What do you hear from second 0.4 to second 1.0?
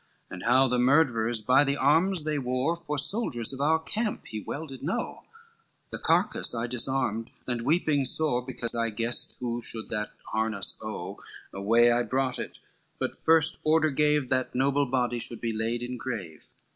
how the